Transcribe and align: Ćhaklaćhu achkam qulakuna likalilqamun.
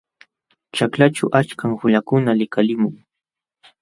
Ćhaklaćhu 0.75 1.25
achkam 1.39 1.71
qulakuna 1.79 2.31
likalilqamun. 2.39 2.95